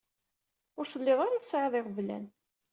Ur 0.79 0.85
tellid 0.91 1.19
ara 1.25 1.41
tesɛid 1.43 1.73
iɣeblan. 1.79 2.25